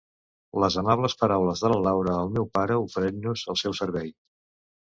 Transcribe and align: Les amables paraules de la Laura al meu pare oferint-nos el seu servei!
Les 0.61 0.77
amables 0.81 1.15
paraules 1.19 1.61
de 1.67 1.71
la 1.75 1.77
Laura 1.89 2.17
al 2.23 2.33
meu 2.39 2.49
pare 2.61 2.81
oferint-nos 2.89 3.47
el 3.55 3.63
seu 3.67 3.79
servei! 3.85 4.13